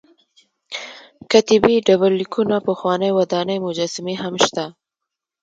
[1.31, 4.65] کتیبې ډبر لیکونه پخوانۍ ودانۍ مجسمې هم شته.